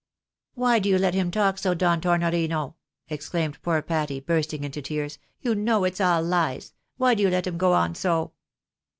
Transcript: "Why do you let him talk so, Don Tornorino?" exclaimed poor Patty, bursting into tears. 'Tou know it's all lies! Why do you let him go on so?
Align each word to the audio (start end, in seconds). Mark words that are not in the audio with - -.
"Why 0.55 0.79
do 0.79 0.89
you 0.89 0.97
let 0.97 1.13
him 1.13 1.29
talk 1.29 1.59
so, 1.59 1.75
Don 1.75 2.01
Tornorino?" 2.01 2.73
exclaimed 3.07 3.61
poor 3.61 3.83
Patty, 3.83 4.19
bursting 4.19 4.63
into 4.63 4.81
tears. 4.81 5.19
'Tou 5.43 5.53
know 5.53 5.83
it's 5.83 6.01
all 6.01 6.23
lies! 6.23 6.73
Why 6.97 7.13
do 7.13 7.21
you 7.21 7.29
let 7.29 7.45
him 7.45 7.59
go 7.59 7.73
on 7.73 7.93
so? 7.93 8.31